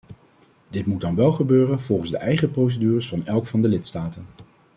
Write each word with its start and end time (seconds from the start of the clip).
Dit 0.69 0.85
moet 0.85 1.01
dan 1.01 1.15
wel 1.15 1.31
gebeuren 1.31 1.79
volgens 1.79 2.09
de 2.09 2.17
eigen 2.17 2.51
procedures 2.51 3.07
van 3.07 3.25
elk 3.25 3.45
van 3.45 3.61
de 3.61 3.69
lidstaten. 3.69 4.25